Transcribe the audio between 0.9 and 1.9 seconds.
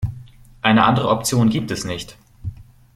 Option gibt es